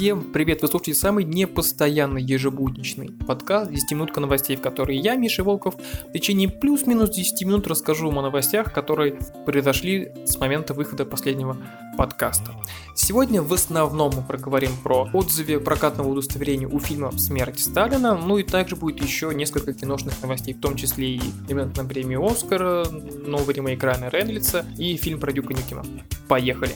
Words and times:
Всем 0.00 0.32
привет! 0.32 0.62
Вы 0.62 0.68
слушаете 0.68 0.94
самый 0.94 1.24
непостоянный 1.24 2.22
ежебудничный 2.22 3.10
подкаст 3.10 3.70
10 3.70 3.92
минутка 3.92 4.20
новостей, 4.20 4.56
в 4.56 4.62
которой 4.62 4.96
я, 4.96 5.14
Миша 5.14 5.44
Волков, 5.44 5.74
в 5.76 6.12
течение 6.14 6.48
плюс-минус 6.48 7.10
10 7.10 7.42
минут 7.44 7.66
расскажу 7.66 8.06
вам 8.06 8.20
о 8.20 8.22
новостях, 8.22 8.72
которые 8.72 9.18
произошли 9.44 10.10
с 10.24 10.38
момента 10.38 10.72
выхода 10.72 11.04
последнего 11.04 11.58
подкаста. 11.98 12.54
Сегодня 12.94 13.42
в 13.42 13.52
основном 13.52 14.14
мы 14.16 14.22
проговорим 14.22 14.70
про 14.82 15.06
отзывы 15.12 15.60
прокатного 15.60 16.08
удостоверения 16.08 16.66
у 16.66 16.80
фильма 16.80 17.12
«Смерть 17.18 17.60
Сталина», 17.60 18.16
ну 18.16 18.38
и 18.38 18.42
также 18.42 18.76
будет 18.76 19.02
еще 19.02 19.34
несколько 19.34 19.74
киношных 19.74 20.14
новостей, 20.22 20.54
в 20.54 20.60
том 20.62 20.76
числе 20.76 21.16
и 21.16 21.20
элемент 21.46 21.76
на 21.76 21.84
премию 21.84 22.24
Оскара, 22.24 22.86
новый 22.86 23.54
ремейк 23.54 23.84
Райана 23.84 24.08
Рейнольдса 24.08 24.64
и 24.78 24.96
фильм 24.96 25.20
про 25.20 25.30
Дюка 25.30 25.52
Нюкема. 25.52 25.84
Поехали! 26.26 26.72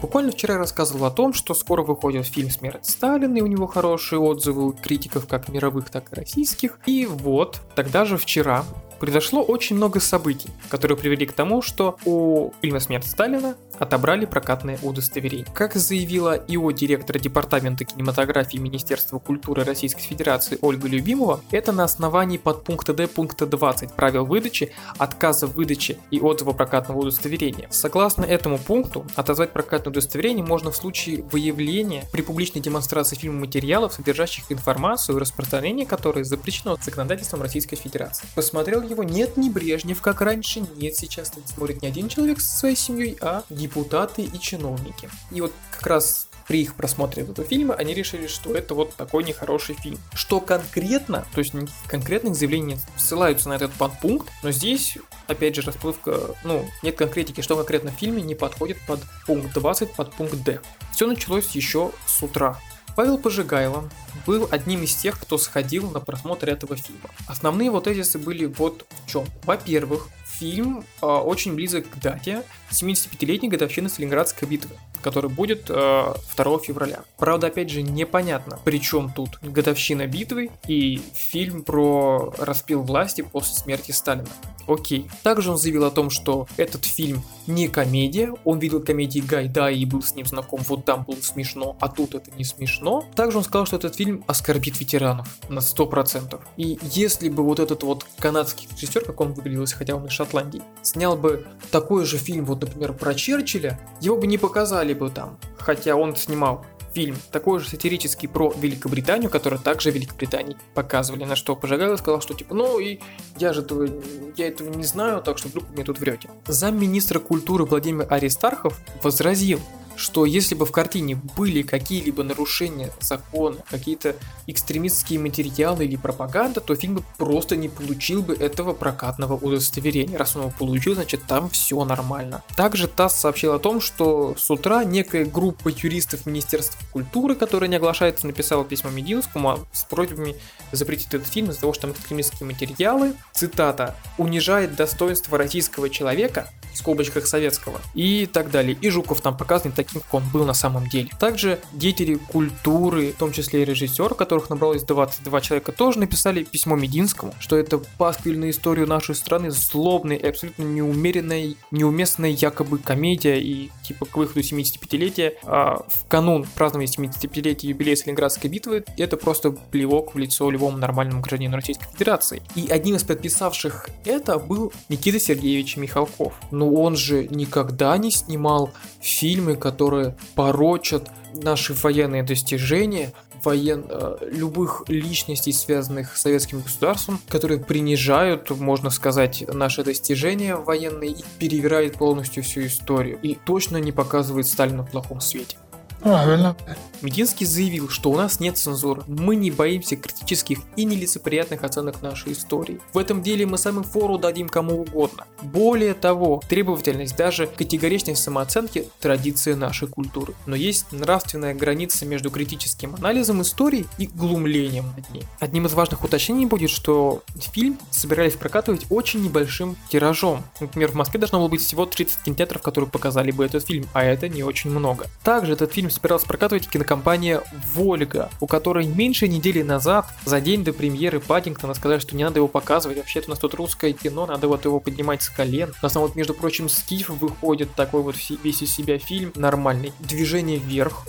Буквально 0.00 0.30
вчера 0.30 0.54
я 0.54 0.58
рассказывал 0.58 1.06
о 1.06 1.10
том, 1.10 1.32
что 1.32 1.54
скоро 1.54 1.82
выходит 1.82 2.26
фильм 2.26 2.50
«Смерть 2.50 2.86
Сталина», 2.86 3.36
и 3.36 3.40
у 3.40 3.46
него 3.46 3.66
хорошие 3.66 4.20
отзывы 4.20 4.66
у 4.68 4.72
критиков 4.72 5.26
как 5.26 5.48
мировых, 5.48 5.90
так 5.90 6.12
и 6.12 6.14
российских. 6.14 6.78
И 6.86 7.04
вот, 7.04 7.60
тогда 7.74 8.04
же 8.04 8.16
вчера 8.16 8.64
произошло 8.98 9.42
очень 9.42 9.76
много 9.76 10.00
событий, 10.00 10.50
которые 10.68 10.96
привели 10.96 11.26
к 11.26 11.32
тому, 11.32 11.62
что 11.62 11.98
у 12.04 12.52
фильма 12.60 12.80
«Смерть 12.80 13.06
Сталина» 13.06 13.56
отобрали 13.78 14.24
прокатное 14.24 14.78
удостоверение. 14.82 15.46
Как 15.54 15.74
заявила 15.74 16.34
ИО 16.34 16.70
директора 16.72 17.18
Департамента 17.18 17.84
кинематографии 17.84 18.58
Министерства 18.58 19.18
культуры 19.18 19.64
Российской 19.64 20.02
Федерации 20.02 20.58
Ольга 20.60 20.88
Любимова, 20.88 21.40
это 21.50 21.72
на 21.72 21.84
основании 21.84 22.38
подпункта 22.38 22.92
Д 22.92 23.06
пункта 23.06 23.46
20 23.46 23.92
правил 23.92 24.24
выдачи, 24.24 24.72
отказа 24.98 25.46
в 25.46 25.54
выдаче 25.54 25.98
и 26.10 26.20
отзыва 26.20 26.52
прокатного 26.52 26.98
удостоверения. 26.98 27.68
Согласно 27.70 28.24
этому 28.24 28.58
пункту, 28.58 29.06
отозвать 29.14 29.52
прокатное 29.52 29.92
удостоверение 29.92 30.44
можно 30.44 30.70
в 30.70 30.76
случае 30.76 31.22
выявления 31.22 32.04
при 32.12 32.22
публичной 32.22 32.60
демонстрации 32.60 33.16
фильма 33.16 33.40
материалов, 33.40 33.92
содержащих 33.94 34.50
информацию, 34.50 35.18
распространение 35.18 35.86
которой 35.86 36.24
запрещено 36.24 36.76
законодательством 36.82 37.42
Российской 37.42 37.76
Федерации. 37.76 38.26
Посмотрел 38.34 38.82
его 38.88 39.02
нет 39.02 39.36
ни 39.36 39.48
Брежнев, 39.48 40.00
как 40.00 40.20
раньше, 40.20 40.60
нет 40.76 40.96
сейчас 40.96 41.32
смотрит 41.46 41.82
не 41.82 41.88
один 41.88 42.08
человек 42.08 42.40
со 42.40 42.58
своей 42.58 42.76
семьей, 42.76 43.16
а 43.20 43.44
депутаты 43.50 44.22
и 44.22 44.40
чиновники. 44.40 45.08
И 45.30 45.40
вот 45.40 45.52
как 45.70 45.86
раз 45.86 46.28
при 46.48 46.62
их 46.62 46.74
просмотре 46.74 47.22
этого 47.22 47.46
фильма 47.46 47.74
они 47.74 47.92
решили, 47.92 48.26
что 48.26 48.54
это 48.54 48.74
вот 48.74 48.94
такой 48.96 49.22
нехороший 49.22 49.74
фильм. 49.74 49.98
Что 50.14 50.40
конкретно, 50.40 51.26
то 51.34 51.40
есть 51.40 51.52
конкретных 51.86 52.34
заявлений 52.34 52.78
ссылаются 52.96 53.50
на 53.50 53.52
этот 53.52 53.72
подпункт, 53.74 54.30
но 54.42 54.50
здесь, 54.50 54.96
опять 55.26 55.54
же, 55.54 55.62
расплывка, 55.62 56.34
ну, 56.44 56.64
нет 56.82 56.96
конкретики, 56.96 57.42
что 57.42 57.54
конкретно 57.54 57.92
в 57.92 57.96
фильме 57.96 58.22
не 58.22 58.34
подходит 58.34 58.78
под 58.86 59.00
пункт 59.26 59.52
20, 59.52 59.92
под 59.92 60.12
пункт 60.14 60.42
D. 60.42 60.60
Все 60.92 61.06
началось 61.06 61.50
еще 61.50 61.92
с 62.06 62.22
утра. 62.22 62.58
Павел 62.98 63.16
Пожигайло 63.16 63.88
был 64.26 64.48
одним 64.50 64.82
из 64.82 64.92
тех, 64.92 65.20
кто 65.20 65.38
сходил 65.38 65.88
на 65.88 66.00
просмотр 66.00 66.48
этого 66.48 66.74
фильма. 66.74 67.10
Основные 67.28 67.70
вот 67.70 67.84
тезисы 67.84 68.18
были 68.18 68.46
вот 68.46 68.86
в 68.90 69.08
чем. 69.08 69.24
Во-первых, 69.44 70.08
фильм 70.26 70.84
э, 71.00 71.06
очень 71.06 71.54
близок 71.54 71.88
к 71.88 72.00
дате 72.00 72.42
75-летней 72.72 73.50
годовщины 73.50 73.88
Сталинградской 73.88 74.48
битвы 74.48 74.74
который 75.02 75.30
будет 75.30 75.66
э, 75.68 76.14
2 76.36 76.58
февраля. 76.58 77.04
Правда, 77.16 77.48
опять 77.48 77.70
же, 77.70 77.82
непонятно, 77.82 78.58
при 78.64 78.80
чем 78.80 79.12
тут 79.12 79.38
годовщина 79.42 80.06
битвы 80.06 80.50
и 80.66 81.00
фильм 81.14 81.62
про 81.62 82.32
распил 82.38 82.82
власти 82.82 83.22
после 83.22 83.54
смерти 83.54 83.92
Сталина. 83.92 84.28
Окей. 84.68 85.10
Также 85.22 85.50
он 85.50 85.56
заявил 85.56 85.84
о 85.84 85.90
том, 85.90 86.10
что 86.10 86.46
этот 86.58 86.84
фильм 86.84 87.22
не 87.46 87.68
комедия, 87.68 88.34
он 88.44 88.58
видел 88.58 88.82
комедии 88.82 89.20
Гайда 89.20 89.70
и 89.70 89.84
был 89.86 90.02
с 90.02 90.14
ним 90.14 90.26
знаком, 90.26 90.60
вот 90.68 90.84
там 90.84 91.04
было 91.04 91.16
смешно, 91.22 91.76
а 91.80 91.88
тут 91.88 92.14
это 92.14 92.30
не 92.32 92.44
смешно. 92.44 93.04
Также 93.14 93.38
он 93.38 93.44
сказал, 93.44 93.66
что 93.66 93.76
этот 93.76 93.96
фильм 93.96 94.22
оскорбит 94.26 94.78
ветеранов 94.78 95.38
на 95.48 95.60
100%. 95.60 96.38
И 96.58 96.78
если 96.82 97.30
бы 97.30 97.42
вот 97.42 97.60
этот 97.60 97.82
вот 97.82 98.04
канадский 98.18 98.68
режиссер, 98.70 99.04
как 99.04 99.20
он 99.22 99.32
выглядел, 99.32 99.64
хотя 99.74 99.96
он 99.96 100.04
из 100.04 100.12
Шотландии, 100.12 100.62
снял 100.82 101.16
бы 101.16 101.46
такой 101.70 102.04
же 102.04 102.18
фильм, 102.18 102.44
вот, 102.44 102.60
например, 102.60 102.92
про 102.92 103.14
Черчилля, 103.14 103.80
его 104.02 104.18
бы 104.18 104.26
не 104.26 104.36
показали 104.36 104.87
бы 104.94 105.10
там, 105.10 105.38
хотя 105.58 105.96
он 105.96 106.16
снимал 106.16 106.64
фильм, 106.92 107.16
такой 107.30 107.60
же 107.60 107.68
сатирический 107.68 108.28
про 108.28 108.52
Великобританию, 108.56 109.30
который 109.30 109.58
также 109.58 109.90
Великобритании 109.90 110.56
показывали, 110.74 111.24
на 111.24 111.36
что 111.36 111.54
Пожигайло 111.54 111.96
сказал, 111.96 112.20
что 112.20 112.34
типа, 112.34 112.54
ну 112.54 112.78
и 112.80 112.98
я 113.36 113.52
же 113.52 113.60
этого, 113.62 113.88
я 114.36 114.48
этого 114.48 114.68
не 114.68 114.84
знаю, 114.84 115.22
так 115.22 115.38
что 115.38 115.48
вдруг 115.48 115.64
вы 115.68 115.74
мне 115.74 115.84
тут 115.84 116.00
врете. 116.00 116.28
Замминистра 116.46 117.20
культуры 117.20 117.64
Владимир 117.64 118.06
Аристархов 118.10 118.80
возразил, 119.02 119.60
что 119.98 120.24
если 120.24 120.54
бы 120.54 120.64
в 120.64 120.72
картине 120.72 121.16
были 121.36 121.62
какие-либо 121.62 122.22
нарушения 122.22 122.90
закона, 123.00 123.58
какие-то 123.68 124.14
экстремистские 124.46 125.18
материалы 125.18 125.84
или 125.84 125.96
пропаганда, 125.96 126.60
то 126.60 126.74
фильм 126.76 126.94
бы 126.96 127.04
просто 127.16 127.56
не 127.56 127.68
получил 127.68 128.22
бы 128.22 128.34
этого 128.34 128.72
прокатного 128.72 129.34
удостоверения. 129.34 130.16
Раз 130.16 130.36
он 130.36 130.42
его 130.42 130.54
получил, 130.56 130.94
значит 130.94 131.24
там 131.26 131.50
все 131.50 131.84
нормально. 131.84 132.42
Также 132.56 132.86
ТАСС 132.86 133.16
сообщил 133.16 133.52
о 133.52 133.58
том, 133.58 133.80
что 133.80 134.34
с 134.38 134.48
утра 134.50 134.84
некая 134.84 135.24
группа 135.24 135.68
юристов 135.68 136.26
Министерства 136.26 136.78
культуры, 136.92 137.34
которая 137.34 137.68
не 137.68 137.76
оглашается, 137.76 138.26
написала 138.26 138.64
письмо 138.64 138.90
Мединскому 138.90 139.66
с 139.72 139.82
просьбами 139.82 140.36
запретить 140.70 141.08
этот 141.08 141.26
фильм 141.26 141.50
из-за 141.50 141.62
того, 141.62 141.72
что 141.72 141.82
там 141.82 141.92
экстремистские 141.92 142.46
материалы, 142.46 143.14
цитата, 143.32 143.96
унижает 144.16 144.76
достоинство 144.76 145.36
российского 145.36 145.90
человека, 145.90 146.50
скобочках 146.78 147.26
советского, 147.26 147.80
и 147.94 148.26
так 148.26 148.50
далее. 148.50 148.76
И 148.80 148.90
Жуков 148.90 149.20
там 149.20 149.36
показан 149.36 149.72
таким, 149.72 150.00
как 150.00 150.14
он 150.14 150.24
был 150.32 150.44
на 150.44 150.54
самом 150.54 150.88
деле. 150.88 151.10
Также 151.18 151.60
деятели 151.72 152.14
культуры, 152.14 153.12
в 153.12 153.16
том 153.16 153.32
числе 153.32 153.62
и 153.62 153.64
режиссер, 153.64 154.14
которых 154.14 154.50
набралось 154.50 154.82
22 154.82 155.40
человека, 155.40 155.72
тоже 155.72 155.98
написали 155.98 156.44
письмо 156.44 156.76
Мединскому, 156.76 157.34
что 157.40 157.56
это 157.56 157.78
пасквильная 157.78 158.50
историю 158.50 158.86
нашей 158.86 159.14
страны, 159.14 159.50
злобная 159.50 160.16
и 160.16 160.26
абсолютно 160.26 160.62
неумеренная, 160.62 161.54
неуместная 161.70 162.30
якобы 162.30 162.78
комедия 162.78 163.40
и 163.40 163.70
типа 163.84 164.06
к 164.06 164.16
выходу 164.16 164.40
75-летия 164.40 165.34
а 165.44 165.84
в 165.88 166.06
канун 166.08 166.46
празднования 166.54 166.92
75-летия 166.92 167.68
юбилея 167.68 167.96
Сталинградской 167.96 168.50
битвы 168.50 168.84
это 168.96 169.16
просто 169.16 169.50
плевок 169.50 170.14
в 170.14 170.18
лицо 170.18 170.50
любому 170.50 170.78
нормальному 170.78 171.20
гражданину 171.20 171.56
Российской 171.56 171.86
Федерации. 171.92 172.42
И 172.54 172.68
одним 172.68 172.96
из 172.96 173.04
подписавших 173.04 173.88
это 174.04 174.38
был 174.38 174.72
Никита 174.88 175.18
Сергеевич 175.18 175.76
Михалков. 175.76 176.34
Он 176.74 176.96
же 176.96 177.26
никогда 177.28 177.96
не 177.96 178.10
снимал 178.10 178.70
фильмы, 179.00 179.56
которые 179.56 180.16
порочат 180.34 181.10
наши 181.34 181.74
военные 181.74 182.22
достижения, 182.22 183.12
воен... 183.44 183.84
Э, 183.88 184.16
любых 184.30 184.84
личностей, 184.88 185.52
связанных 185.52 186.16
с 186.16 186.22
советским 186.22 186.60
государством, 186.60 187.20
которые 187.28 187.60
принижают, 187.60 188.50
можно 188.50 188.90
сказать, 188.90 189.44
наши 189.52 189.84
достижения 189.84 190.56
военные 190.56 191.10
и 191.10 191.24
перевирают 191.38 191.94
полностью 191.94 192.42
всю 192.42 192.66
историю. 192.66 193.18
И 193.22 193.34
точно 193.34 193.78
не 193.78 193.92
показывает 193.92 194.46
Сталина 194.46 194.84
в 194.84 194.90
плохом 194.90 195.20
свете. 195.20 195.56
Правильно. 196.00 196.56
Мединский 197.00 197.46
заявил, 197.46 197.88
что 197.88 198.10
у 198.10 198.16
нас 198.16 198.40
нет 198.40 198.58
цензуры. 198.58 199.02
Мы 199.06 199.36
не 199.36 199.50
боимся 199.50 199.96
критических 199.96 200.58
и 200.76 200.84
нелицеприятных 200.84 201.62
оценок 201.62 202.02
нашей 202.02 202.32
истории. 202.32 202.80
В 202.92 202.98
этом 202.98 203.22
деле 203.22 203.46
мы 203.46 203.58
самым 203.58 203.84
фору 203.84 204.18
дадим 204.18 204.48
кому 204.48 204.80
угодно. 204.80 205.26
Более 205.42 205.94
того, 205.94 206.42
требовательность, 206.48 207.16
даже 207.16 207.46
категоричность 207.46 208.22
самооценки– 208.22 208.88
традиция 209.00 209.54
нашей 209.54 209.86
культуры. 209.88 210.34
Но 210.46 210.56
есть 210.56 210.86
нравственная 210.90 211.54
граница 211.54 212.04
между 212.04 212.30
критическим 212.30 212.94
анализом 212.96 213.42
истории 213.42 213.86
и 213.98 214.06
глумлением 214.06 214.86
над 214.96 215.08
ней. 215.10 215.22
Одним 215.38 215.66
из 215.66 215.74
важных 215.74 216.02
уточнений 216.02 216.46
будет, 216.46 216.70
что 216.70 217.22
фильм 217.52 217.78
собирались 217.90 218.34
прокатывать 218.34 218.86
очень 218.90 219.22
небольшим 219.22 219.76
тиражом. 219.88 220.42
Например, 220.60 220.90
в 220.90 220.94
Москве 220.94 221.20
должно 221.20 221.38
было 221.38 221.48
быть 221.48 221.60
всего 221.60 221.86
30 221.86 222.22
кинотеатров, 222.24 222.62
которые 222.62 222.90
показали 222.90 223.30
бы 223.30 223.44
этот 223.44 223.64
фильм, 223.64 223.86
а 223.92 224.02
это 224.02 224.28
не 224.28 224.42
очень 224.42 224.70
много. 224.70 225.06
Также 225.22 225.52
этот 225.52 225.72
фильм 225.72 225.87
собиралась 225.90 226.24
прокатывать 226.24 226.68
кинокомпания 226.68 227.42
«Вольга», 227.74 228.30
у 228.40 228.46
которой 228.46 228.86
меньше 228.86 229.28
недели 229.28 229.62
назад, 229.62 230.06
за 230.24 230.40
день 230.40 230.64
до 230.64 230.72
премьеры 230.72 231.20
Паддингтона, 231.20 231.74
сказали, 231.74 232.00
что 232.00 232.16
не 232.16 232.24
надо 232.24 232.38
его 232.38 232.48
показывать, 232.48 232.98
вообще-то 232.98 233.26
у 233.26 233.30
нас 233.30 233.38
тут 233.38 233.54
русское 233.54 233.92
кино, 233.92 234.26
надо 234.26 234.48
вот 234.48 234.64
его 234.64 234.80
поднимать 234.80 235.22
с 235.22 235.28
колен. 235.28 235.72
У 235.80 235.84
нас 235.84 235.92
там 235.92 236.02
вот, 236.02 236.16
между 236.16 236.34
прочим, 236.34 236.68
Скиф 236.68 237.08
выходит 237.10 237.74
такой 237.74 238.02
вот 238.02 238.16
весь 238.42 238.62
из 238.62 238.74
себя 238.74 238.98
фильм 238.98 239.32
нормальный. 239.34 239.92
«Движение 240.00 240.58
вверх», 240.58 241.06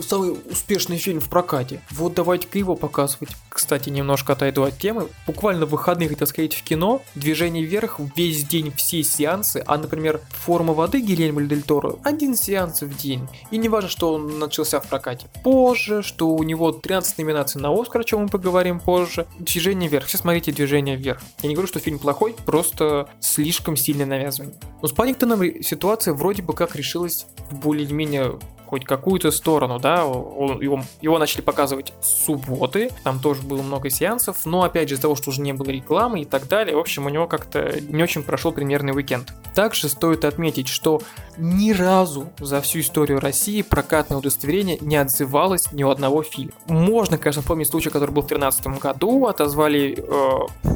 самый 0.00 0.36
успешный 0.50 0.98
фильм 0.98 1.20
в 1.20 1.28
прокате. 1.28 1.80
Вот 1.90 2.14
давайте-ка 2.14 2.58
его 2.58 2.76
показывать. 2.76 3.30
Кстати, 3.48 3.88
немножко 3.88 4.32
отойду 4.32 4.62
от 4.64 4.78
темы. 4.78 5.08
Буквально 5.26 5.66
в 5.66 5.70
выходные 5.70 6.08
хотел 6.08 6.26
сказать 6.26 6.54
в 6.54 6.62
кино 6.62 7.02
«Движение 7.14 7.64
вверх» 7.64 8.00
весь 8.16 8.44
день 8.44 8.72
все 8.76 9.02
сеансы, 9.02 9.62
а, 9.66 9.78
например, 9.78 10.20
«Форма 10.30 10.74
воды» 10.74 11.00
Гильермо 11.00 11.42
Дель 11.42 11.62
Торо 11.62 11.96
один 12.02 12.36
сеанс 12.36 12.82
в 12.82 12.96
день. 12.96 13.26
И 13.50 13.56
не 13.56 13.68
важно, 13.68 13.88
что 13.88 14.01
что 14.02 14.14
он 14.14 14.40
начался 14.40 14.80
в 14.80 14.88
прокате 14.88 15.28
позже, 15.44 16.02
что 16.02 16.30
у 16.30 16.42
него 16.42 16.72
13 16.72 17.18
номинаций 17.18 17.60
на 17.60 17.70
Оскар, 17.72 18.00
о 18.00 18.04
чем 18.04 18.22
мы 18.22 18.28
поговорим 18.28 18.80
позже. 18.80 19.28
Движение 19.38 19.88
вверх. 19.88 20.06
Все 20.06 20.18
смотрите 20.18 20.50
движение 20.50 20.96
вверх. 20.96 21.20
Я 21.40 21.48
не 21.48 21.54
говорю, 21.54 21.68
что 21.68 21.78
фильм 21.78 22.00
плохой, 22.00 22.34
просто 22.44 23.08
слишком 23.20 23.76
сильное 23.76 24.04
навязывание. 24.04 24.56
Но 24.82 24.88
с 24.88 24.92
Паннингтоном 24.92 25.62
ситуация 25.62 26.14
вроде 26.14 26.42
бы 26.42 26.52
как 26.52 26.74
решилась 26.74 27.26
более-менее 27.52 28.40
хоть 28.72 28.86
какую-то 28.86 29.30
сторону, 29.32 29.78
да, 29.78 30.06
он, 30.06 30.58
его, 30.62 30.82
его 31.02 31.18
начали 31.18 31.42
показывать 31.42 31.92
с 32.00 32.24
субботы, 32.24 32.88
там 33.04 33.20
тоже 33.20 33.42
было 33.42 33.60
много 33.60 33.90
сеансов, 33.90 34.46
но 34.46 34.62
опять 34.62 34.88
же 34.88 34.94
из-за 34.94 35.02
того, 35.02 35.14
что 35.14 35.28
уже 35.28 35.42
не 35.42 35.52
было 35.52 35.68
рекламы 35.68 36.22
и 36.22 36.24
так 36.24 36.48
далее, 36.48 36.74
в 36.74 36.78
общем, 36.78 37.04
у 37.04 37.10
него 37.10 37.26
как-то 37.26 37.78
не 37.82 38.02
очень 38.02 38.22
прошел 38.22 38.50
примерный 38.50 38.94
уикенд. 38.94 39.34
Также 39.54 39.90
стоит 39.90 40.24
отметить, 40.24 40.68
что 40.68 41.02
ни 41.36 41.72
разу 41.72 42.30
за 42.38 42.62
всю 42.62 42.80
историю 42.80 43.20
России 43.20 43.60
прокатное 43.60 44.16
удостоверение 44.16 44.78
не 44.80 44.96
отзывалось 44.96 45.70
ни 45.72 45.84
у 45.84 45.90
одного 45.90 46.22
фильма. 46.22 46.52
Можно, 46.66 47.18
конечно, 47.18 47.42
помнить 47.42 47.68
случай, 47.68 47.90
который 47.90 48.12
был 48.12 48.22
в 48.22 48.28
2013 48.28 48.80
году, 48.80 49.26
отозвали 49.26 49.98
э, 49.98 50.72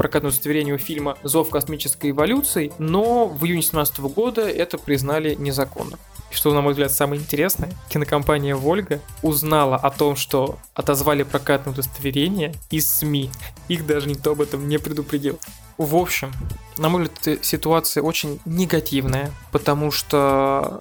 прокатное 0.00 0.30
удостоверение 0.30 0.74
у 0.74 0.78
фильма 0.78 1.18
«Зов 1.24 1.50
космической 1.50 2.12
эволюции», 2.12 2.72
но 2.78 3.26
в 3.26 3.44
июне 3.44 3.60
2017 3.60 3.98
года 4.00 4.48
это 4.48 4.78
признали 4.78 5.34
незаконным. 5.34 5.98
И 6.30 6.34
что, 6.34 6.54
на 6.54 6.62
мой 6.62 6.72
взгляд, 6.72 6.90
самое 6.90 7.20
интересное, 7.20 7.70
кинокомпания 7.90 8.56
«Вольга» 8.56 9.02
узнала 9.20 9.76
о 9.76 9.90
том, 9.90 10.16
что 10.16 10.58
отозвали 10.72 11.22
прокатное 11.22 11.74
удостоверение 11.74 12.54
из 12.70 12.88
СМИ. 12.90 13.28
Их 13.68 13.86
даже 13.86 14.08
никто 14.08 14.30
об 14.30 14.40
этом 14.40 14.66
не 14.70 14.78
предупредил. 14.78 15.38
В 15.76 15.94
общем, 15.96 16.32
на 16.78 16.88
мой 16.88 17.02
взгляд, 17.02 17.44
ситуация 17.44 18.02
очень 18.02 18.40
негативная, 18.46 19.30
потому 19.52 19.90
что 19.90 20.80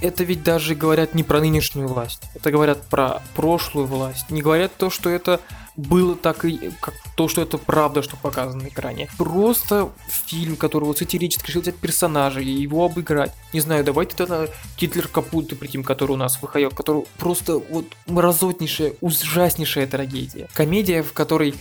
это 0.00 0.24
ведь 0.24 0.42
даже 0.42 0.74
говорят 0.74 1.14
не 1.14 1.22
про 1.22 1.40
нынешнюю 1.40 1.86
власть, 1.86 2.22
это 2.34 2.50
говорят 2.50 2.80
про 2.88 3.22
прошлую 3.34 3.86
власть, 3.86 4.30
не 4.30 4.40
говорят 4.40 4.72
то, 4.76 4.88
что 4.88 5.10
это 5.10 5.40
было 5.78 6.16
так 6.16 6.44
и 6.44 6.72
как 6.80 6.92
то, 7.16 7.28
что 7.28 7.40
это 7.40 7.56
правда, 7.56 8.02
что 8.02 8.16
показано 8.16 8.64
на 8.64 8.68
экране. 8.68 9.08
Просто 9.16 9.90
фильм, 10.08 10.56
который 10.56 10.84
вот 10.84 10.98
сатирически 10.98 11.46
решил 11.46 11.62
взять 11.62 11.76
персонажа 11.76 12.40
и 12.40 12.50
его 12.50 12.84
обыграть. 12.84 13.32
Не 13.52 13.60
знаю, 13.60 13.84
давайте 13.84 14.16
тогда 14.16 14.48
Гитлер 14.76 15.06
Капуты 15.06 15.54
притим, 15.54 15.84
который 15.84 16.12
у 16.12 16.16
нас 16.16 16.42
выходил, 16.42 16.70
который 16.70 17.04
просто 17.16 17.58
вот 17.58 17.86
мразотнейшая, 18.06 18.94
ужаснейшая 19.00 19.86
трагедия. 19.86 20.48
Комедия, 20.52 21.02
в 21.02 21.12
которой 21.12 21.54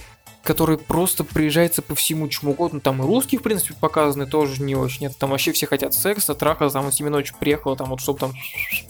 который 0.43 0.77
просто 0.77 1.25
приезжается 1.25 1.81
по 1.81 1.93
всему 1.93 2.29
чему 2.29 2.51
угодно. 2.51 2.79
Там 2.79 3.03
и 3.03 3.05
русские, 3.05 3.39
в 3.39 3.43
принципе, 3.43 3.75
показаны 3.77 4.25
тоже 4.25 4.63
не 4.63 4.75
очень. 4.75 5.07
Это 5.07 5.19
там 5.19 5.31
вообще 5.31 5.51
все 5.51 5.67
хотят 5.67 5.93
секса, 5.93 6.35
траха, 6.35 6.69
там 6.69 6.89
Семенович 6.89 7.33
приехала, 7.33 7.75
там 7.75 7.89
вот, 7.89 7.99
чтобы 7.99 8.17
там 8.17 8.33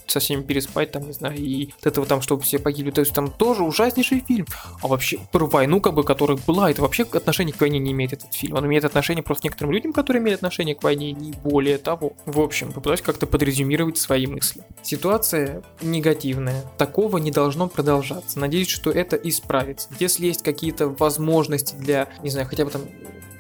со 0.07 0.19
всеми 0.19 0.41
переспать, 0.41 0.91
там, 0.91 1.05
не 1.05 1.13
знаю, 1.13 1.37
и 1.37 1.69
от 1.79 1.87
этого 1.87 2.05
там, 2.05 2.21
чтобы 2.21 2.43
все 2.43 2.59
погибли. 2.59 2.91
То 2.91 3.01
есть 3.01 3.13
там 3.13 3.31
тоже 3.31 3.63
ужаснейший 3.63 4.23
фильм. 4.27 4.45
А 4.81 4.87
вообще 4.87 5.19
про 5.31 5.45
войну, 5.45 5.81
как 5.81 5.93
бы, 5.93 6.03
которая 6.03 6.37
была, 6.45 6.71
это 6.71 6.81
вообще 6.81 7.03
отношение 7.03 7.53
к 7.53 7.61
войне 7.61 7.79
не 7.79 7.91
имеет 7.91 8.13
этот 8.13 8.33
фильм. 8.33 8.55
Он 8.55 8.65
имеет 8.65 8.85
отношение 8.85 9.23
просто 9.23 9.41
к 9.41 9.45
некоторым 9.45 9.73
людям, 9.73 9.93
которые 9.93 10.21
имеют 10.21 10.39
отношение 10.39 10.75
к 10.75 10.83
войне, 10.83 11.11
не 11.11 11.31
более 11.31 11.77
того. 11.77 12.13
В 12.25 12.39
общем, 12.39 12.71
попытаюсь 12.71 13.01
как-то 13.01 13.27
подрезюмировать 13.27 13.97
свои 13.97 14.27
мысли. 14.27 14.63
Ситуация 14.83 15.63
негативная. 15.81 16.63
Такого 16.77 17.17
не 17.17 17.31
должно 17.31 17.67
продолжаться. 17.67 18.39
Надеюсь, 18.39 18.69
что 18.69 18.91
это 18.91 19.15
исправится. 19.15 19.89
Если 19.99 20.27
есть 20.27 20.43
какие-то 20.43 20.89
возможности 20.89 21.75
для, 21.75 22.07
не 22.23 22.29
знаю, 22.29 22.47
хотя 22.47 22.65
бы 22.65 22.71
там 22.71 22.81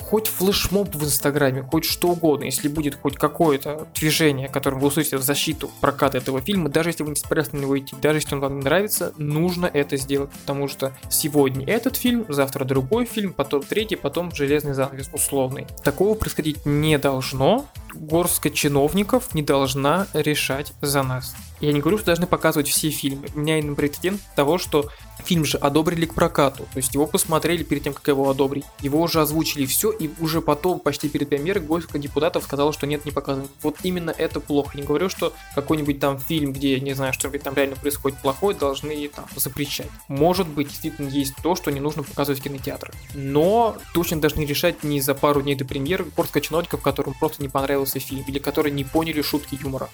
хоть 0.09 0.27
флешмоб 0.27 0.95
в 0.95 1.03
Инстаграме, 1.03 1.63
хоть 1.63 1.83
что 1.83 2.09
угодно, 2.09 2.45
если 2.45 2.69
будет 2.69 2.95
хоть 2.95 3.17
какое-то 3.17 3.87
движение, 3.93 4.47
которым 4.47 4.79
вы 4.79 4.87
услышите 4.87 5.17
в 5.17 5.21
защиту 5.21 5.69
проката 5.81 6.17
этого 6.17 6.39
фильма, 6.39 6.69
даже 6.69 6.89
если 6.89 7.03
вы 7.03 7.09
не 7.09 7.15
собираетесь 7.17 7.53
на 7.53 7.57
него 7.57 7.77
идти, 7.77 7.95
даже 8.01 8.19
если 8.19 8.35
он 8.35 8.41
вам 8.41 8.59
не 8.59 8.63
нравится, 8.63 9.13
нужно 9.17 9.65
это 9.65 9.97
сделать, 9.97 10.29
потому 10.31 10.69
что 10.69 10.93
сегодня 11.09 11.67
этот 11.67 11.97
фильм, 11.97 12.25
завтра 12.29 12.63
другой 12.63 13.05
фильм, 13.05 13.33
потом 13.33 13.63
третий, 13.63 13.97
потом 13.97 14.33
железный 14.33 14.73
занавес 14.73 15.09
условный. 15.11 15.67
Такого 15.83 16.13
происходить 16.15 16.65
не 16.65 16.97
должно, 16.97 17.65
горстка 17.93 18.49
чиновников 18.49 19.33
не 19.33 19.41
должна 19.41 20.07
решать 20.13 20.71
за 20.81 21.03
нас. 21.03 21.35
Я 21.59 21.73
не 21.73 21.79
говорю, 21.79 21.97
что 21.97 22.07
должны 22.07 22.27
показывать 22.27 22.67
все 22.67 22.89
фильмы. 22.89 23.27
У 23.33 23.39
меня 23.39 23.57
именно 23.57 23.75
прецедент 23.75 24.21
того, 24.35 24.57
что 24.57 24.89
фильм 25.23 25.43
же 25.43 25.57
одобрили 25.57 26.05
к 26.05 26.13
прокату. 26.13 26.67
То 26.71 26.77
есть 26.77 26.93
его 26.93 27.07
посмотрели 27.07 27.63
перед 27.63 27.83
тем, 27.83 27.93
как 27.93 28.07
его 28.07 28.29
одобрить. 28.29 28.65
Его 28.81 29.01
уже 29.01 29.21
озвучили 29.21 29.65
все, 29.65 29.91
и 29.91 30.09
уже 30.19 30.41
потом, 30.41 30.79
почти 30.79 31.09
перед 31.09 31.29
премьерой, 31.29 31.63
горстка 31.63 31.97
депутатов 31.97 32.43
сказала, 32.43 32.73
что 32.73 32.85
нет, 32.85 33.05
не 33.05 33.11
показывают. 33.11 33.51
Вот 33.63 33.77
именно 33.83 34.11
это 34.11 34.39
плохо. 34.39 34.77
Не 34.77 34.83
говорю, 34.83 35.09
что 35.09 35.33
какой-нибудь 35.55 35.99
там 35.99 36.19
фильм, 36.19 36.53
где, 36.53 36.79
не 36.79 36.93
знаю, 36.93 37.13
что 37.13 37.29
там 37.39 37.55
реально 37.55 37.75
происходит 37.75 38.19
плохое, 38.19 38.55
должны 38.55 39.07
там 39.07 39.25
запрещать. 39.35 39.89
Может 40.07 40.47
быть, 40.47 40.67
действительно 40.69 41.09
есть 41.09 41.33
то, 41.41 41.55
что 41.55 41.71
не 41.71 41.79
нужно 41.79 42.03
показывать 42.03 42.39
в 42.39 42.43
кинотеатрах. 42.43 42.93
Но 43.15 43.77
точно 43.93 44.21
должны 44.21 44.41
решать 44.41 44.83
не 44.83 45.01
за 45.01 45.15
пару 45.15 45.41
дней 45.41 45.55
до 45.55 45.65
премьеры 45.65 46.05
горстка 46.15 46.39
чиновников, 46.39 46.81
которым 46.81 47.15
просто 47.15 47.41
не 47.41 47.49
понравился 47.49 47.99
фильм, 47.99 48.23
или 48.27 48.39
которые 48.39 48.71
не 48.73 48.83
поняли 48.83 49.21
шутки 49.21 49.57
юмора. 49.61 49.89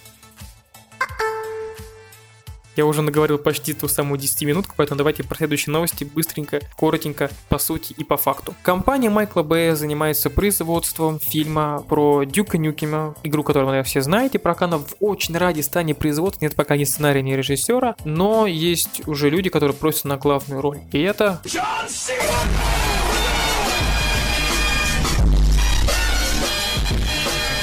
Я 2.75 2.87
уже 2.87 3.03
наговорил 3.03 3.37
почти 3.37 3.73
ту 3.73 3.87
самую 3.87 4.19
10 4.19 4.43
минутку, 4.43 4.73
поэтому 4.75 4.97
давайте 4.97 5.23
про 5.23 5.35
следующие 5.35 5.71
новости 5.71 6.03
быстренько, 6.03 6.59
коротенько, 6.77 7.29
по 7.47 7.59
сути 7.59 7.93
и 7.93 8.03
по 8.03 8.17
факту. 8.17 8.55
Компания 8.63 9.11
Майкла 9.11 9.43
Бэя 9.43 9.75
занимается 9.75 10.31
производством 10.31 11.19
фильма 11.19 11.85
про 11.87 12.23
Дюка 12.23 12.57
Нюкема, 12.57 13.15
игру, 13.23 13.43
которую 13.43 13.67
наверное, 13.67 13.87
все 13.87 14.01
знаете. 14.01 14.39
Пока 14.39 14.65
она 14.65 14.79
в 14.79 14.95
очень 14.99 15.37
ради 15.37 15.61
стане 15.61 15.93
производства, 15.93 16.43
нет 16.43 16.55
пока 16.55 16.75
ни 16.75 16.83
сценария, 16.83 17.21
ни 17.21 17.33
режиссера, 17.33 17.95
но 18.05 18.47
есть 18.47 19.07
уже 19.07 19.29
люди, 19.29 19.49
которые 19.49 19.75
просят 19.75 20.05
на 20.05 20.17
главную 20.17 20.61
роль. 20.61 20.79
И 20.91 20.99
это... 20.99 21.41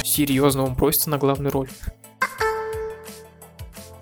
Серьезно, 0.05 0.65
он 0.65 0.75
просится 0.77 1.11
на 1.11 1.19
главную 1.19 1.53
роль 1.53 1.69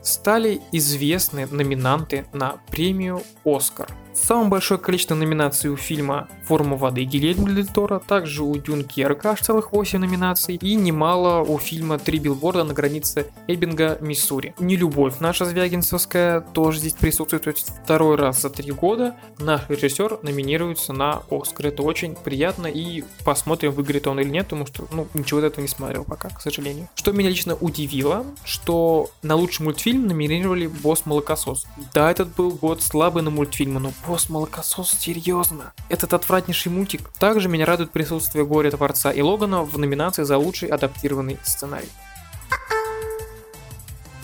стали 0.09 0.61
известны 0.73 1.47
номинанты 1.47 2.27
на 2.33 2.57
премию 2.71 3.23
«Оскар». 3.45 3.89
Самое 4.23 4.49
большое 4.49 4.79
количество 4.79 5.15
номинаций 5.15 5.71
у 5.71 5.77
фильма 5.77 6.29
«Форма 6.45 6.77
воды» 6.77 7.05
Гильермо 7.05 7.49
Дель 7.51 7.67
Торо, 7.67 7.99
также 7.99 8.43
у 8.43 8.55
Дюнкерка 8.57 9.31
аж 9.31 9.41
целых 9.41 9.73
8 9.73 9.99
номинаций, 9.99 10.57
и 10.57 10.75
немало 10.75 11.43
у 11.43 11.59
фильма 11.59 11.99
«Три 11.99 12.19
билборда 12.19 12.65
на 12.65 12.75
границе 12.75 13.31
Эббинга, 13.47 13.97
Миссури». 14.01 14.55
«Нелюбовь» 14.59 15.21
наша 15.21 15.47
Звягинцевская 15.47 16.41
тоже 16.41 16.81
здесь 16.81 16.93
присутствует, 16.95 17.45
то 17.45 17.51
есть 17.51 17.73
второй 17.85 18.17
раз 18.17 18.43
за 18.43 18.51
три 18.51 18.71
года 18.71 19.17
наш 19.39 19.63
режиссер 19.69 20.19
номинируется 20.23 20.93
на 20.93 21.23
«Оскар». 21.31 21.69
Это 21.69 21.83
очень 21.83 22.15
приятно, 22.15 22.67
и 22.67 23.05
посмотрим, 23.25 23.73
выиграет 23.73 24.07
он 24.09 24.21
или 24.21 24.29
нет, 24.29 24.45
потому 24.45 24.67
что, 24.67 24.87
ну, 24.93 25.07
ничего 25.15 25.41
этого 25.41 25.63
не 25.63 25.69
смотрел 25.69 26.05
пока, 26.05 26.29
к 26.29 26.43
сожалению. 26.43 26.89
Что 26.95 27.13
меня 27.13 27.31
лично 27.31 27.55
удивило, 27.55 28.27
что 28.45 29.11
на 29.23 29.37
лучший 29.37 29.65
мультфильм 29.65 30.07
номинировали 30.07 30.67
«Босс 30.67 31.07
Молокосос». 31.07 31.67
Да, 31.95 32.11
этот 32.11 32.35
был 32.35 32.51
год 32.51 32.83
слабый 32.83 33.23
на 33.23 33.31
мультфильмы, 33.31 33.81
но 33.81 33.93
Босс 34.09 34.31
Молокосос, 34.31 34.91
серьезно? 34.99 35.75
Этот 35.91 36.15
отвратнейший 36.15 36.73
мультик. 36.73 37.11
Также 37.19 37.47
меня 37.47 37.67
радует 37.67 37.91
присутствие 37.91 38.47
Горя 38.47 38.71
Творца 38.71 39.13
и 39.13 39.21
Логана 39.21 39.65
в 39.65 39.79
номинации 39.79 40.23
за 40.23 40.39
лучший 40.39 40.71
адаптированный 40.71 41.37
сценарий. 41.43 41.91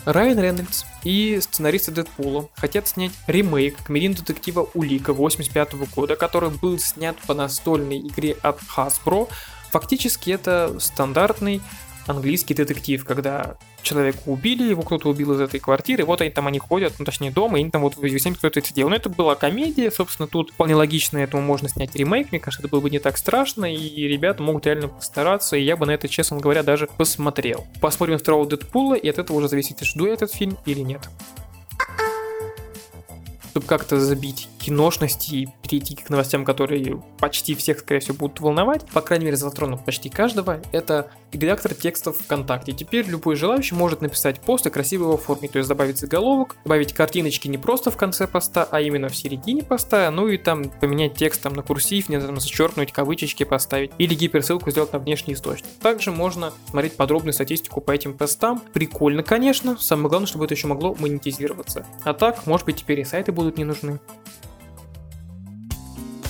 Райан 0.07 0.39
Рейнольдс 0.41 0.85
и 1.03 1.39
сценаристы 1.39 1.91
Дэдпула 1.93 2.49
хотят 2.55 2.89
снять 2.89 3.13
ремейк 3.27 3.77
комедийного 3.85 4.25
детектива 4.25 4.67
Улика 4.73 5.13
85 5.13 5.75
года, 5.95 6.17
который 6.17 6.49
был 6.49 6.79
снят 6.79 7.19
по 7.27 7.35
настольной 7.35 7.99
игре 7.99 8.39
от 8.41 8.59
Hasbro. 8.75 9.29
Фактически 9.71 10.31
это 10.31 10.77
стандартный 10.81 11.61
английский 12.07 12.55
детектив, 12.55 13.05
когда 13.05 13.59
человека 13.85 14.19
убили, 14.27 14.65
его 14.71 14.83
кто-то 14.83 15.09
убил 15.09 15.33
из 15.35 15.41
этой 15.41 15.61
квартиры, 15.61 16.05
вот 16.05 16.21
они 16.21 16.31
там 16.31 16.47
они 16.47 16.59
ходят, 16.59 16.95
ну 16.99 17.05
точнее 17.05 17.31
дома, 17.31 17.59
и 17.59 17.61
они 17.63 17.71
там 17.71 17.83
вот 17.83 17.97
выясняют, 17.97 18.39
кто 18.39 18.49
это 18.49 18.61
делал. 18.75 18.91
Но 18.91 18.97
это 18.97 19.09
была 19.09 19.35
комедия, 19.35 19.91
собственно, 19.91 20.27
тут 20.27 20.51
вполне 20.51 20.75
логично 20.75 21.19
этому 21.19 21.43
можно 21.43 21.69
снять 21.69 21.95
ремейк, 21.95 22.33
мне 22.33 22.41
кажется, 22.41 22.63
это 22.63 22.71
было 22.71 22.81
бы 22.81 22.91
не 22.91 22.99
так 22.99 23.17
страшно, 23.17 23.73
и 23.73 24.09
ребята 24.09 24.43
могут 24.43 24.67
реально 24.67 24.89
постараться, 24.89 25.57
и 25.57 25.63
я 25.63 25.77
бы 25.77 25.87
на 25.87 25.93
это, 25.93 26.09
честно 26.09 26.39
говоря, 26.39 26.63
даже 26.63 26.89
посмотрел. 26.97 27.67
Посмотрим 27.81 28.19
второго 28.19 28.47
Дэдпула, 28.47 28.95
и 28.95 29.09
от 29.09 29.19
этого 29.19 29.37
уже 29.37 29.49
зависит, 29.49 29.81
жду 29.83 30.07
я 30.07 30.15
этот 30.15 30.33
фильм 30.33 30.59
или 30.65 30.81
нет 30.81 31.09
чтобы 33.55 33.67
как-то 33.67 34.01
забить 34.01 34.49
киношности 34.65 35.35
и 35.35 35.49
перейти 35.63 35.95
к 35.95 36.09
новостям, 36.09 36.45
которые 36.45 37.03
почти 37.19 37.55
всех, 37.55 37.81
скорее 37.81 38.01
всего, 38.01 38.17
будут 38.17 38.41
волновать, 38.41 38.87
по 38.87 39.03
крайней 39.03 39.27
мере, 39.27 39.37
затронут 39.37 39.85
почти 39.85 40.09
каждого, 40.09 40.63
это 40.73 41.11
редактор 41.33 41.75
текстов 41.75 42.17
ВКонтакте. 42.17 42.73
Теперь 42.73 43.07
любой 43.07 43.37
желающий 43.37 43.75
может 43.75 44.01
написать 44.01 44.41
пост 44.41 44.67
и 44.67 44.71
красиво 44.71 45.05
его 45.05 45.15
оформить, 45.15 45.53
то 45.53 45.59
есть 45.59 45.69
добавить 45.69 45.99
заголовок, 45.99 46.57
добавить 46.65 46.95
картиночки 46.95 47.47
не 47.47 47.59
просто 47.59 47.91
в 47.91 47.99
конце 47.99 48.27
поста, 48.27 48.67
а 48.71 48.81
именно 48.81 49.09
в 49.09 49.17
середине 49.17 49.63
поста, 49.63 50.11
ну 50.11 50.29
и 50.29 50.39
там 50.39 50.71
поменять 50.81 51.15
текст 51.15 51.43
там 51.43 51.53
на 51.53 51.63
курсив, 51.63 52.09
не 52.09 52.19
там 52.19 52.41
зачеркнуть, 52.41 52.91
кавычечки 52.91 53.45
поставить, 53.45 53.91
или 53.99 54.15
гиперссылку 54.15 54.71
сделать 54.71 54.95
на 54.95 54.99
внешний 54.99 55.35
источник. 55.35 55.69
Также 55.83 56.11
можно 56.11 56.55
смотреть 56.71 56.97
подробную 56.97 57.35
статистику 57.35 57.83
по 57.83 57.91
этим 57.91 58.17
постам. 58.17 58.63
Прикольно, 58.73 59.23
конечно, 59.23 59.77
самое 59.77 60.09
главное, 60.09 60.27
чтобы 60.27 60.47
это 60.47 60.55
еще 60.55 60.69
могло 60.69 60.95
монетизироваться. 60.99 61.85
А 62.05 62.15
так, 62.15 62.47
может 62.47 62.65
быть, 62.65 62.77
теперь 62.77 63.01
и 63.01 63.05
сайты 63.05 63.31
будут 63.31 63.59
не 63.59 63.65
нужны. 63.65 63.99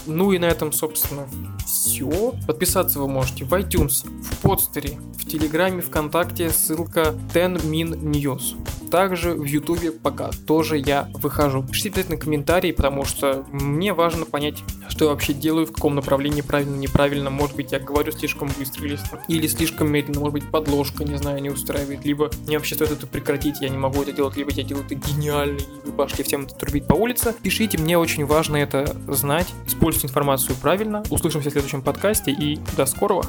Ну 0.07 0.33
и 0.33 0.39
на 0.39 0.47
этом, 0.47 0.73
собственно, 0.73 1.27
все. 1.67 2.35
Подписаться 2.47 2.99
вы 2.99 3.09
можете 3.09 3.45
в 3.45 3.53
iTunes, 3.53 4.07
в 4.23 4.39
подстере, 4.43 4.99
в 5.19 5.27
Телеграме, 5.27 5.81
ВКонтакте, 5.81 6.51
ссылка 6.51 7.15
10min 7.33 8.01
News. 8.01 8.57
Также 8.95 9.35
в 9.35 9.43
Ютубе 9.43 9.91
пока 9.91 10.31
тоже 10.47 10.79
я 10.79 11.11
выхожу. 11.15 11.65
Пишите 11.65 11.89
обязательно 11.89 12.17
комментарии, 12.17 12.71
потому 12.71 13.05
что 13.05 13.45
мне 13.51 13.93
важно 13.93 14.25
понять, 14.25 14.63
что 14.89 15.07
я 15.07 15.11
вообще 15.11 15.33
делаю, 15.33 15.67
в 15.67 15.73
каком 15.73 15.97
направлении 15.97 16.43
правильно, 16.43 16.77
неправильно. 16.77 17.29
Может 17.29 17.57
быть, 17.57 17.73
я 17.73 17.81
говорю 17.81 18.13
слишком 18.13 18.49
быстро 18.57 18.87
или, 18.87 18.97
или 19.27 19.49
слишком 19.49 19.91
медленно, 19.91 20.21
может 20.21 20.35
быть, 20.35 20.49
подложка, 20.49 21.03
не 21.03 21.17
знаю, 21.17 21.43
не 21.43 21.51
устраивает. 21.51 22.05
Либо 22.05 22.31
мне 22.47 22.57
вообще 22.57 22.77
стоит 22.77 22.93
это 22.93 23.09
прекратить, 23.09 23.61
я 23.61 23.69
не 23.69 23.79
могу 23.79 24.01
это 24.01 24.13
делать, 24.13 24.37
либо 24.37 24.53
я 24.53 24.63
делаю 24.63 24.87
это 24.87 24.95
гениально, 24.95 25.59
и 25.59 25.87
вы 25.87 25.93
пошли 25.93 26.23
всем 26.23 26.43
это 26.43 26.55
трубить 26.55 26.87
по 26.87 26.95
улице. 26.95 27.35
Пишите, 27.43 27.79
мне 27.79 27.99
очень 27.99 28.25
важно 28.25 28.59
это 28.59 28.97
знать. 29.09 29.49
Используйте 29.67 30.07
информацию 30.07 30.55
правильно. 30.63 31.03
Услышимся 31.11 31.49
в 31.49 31.53
следующем 31.53 31.83
подкасте 31.83 32.31
и 32.31 32.61
до 32.77 32.87
скорого. 32.87 33.25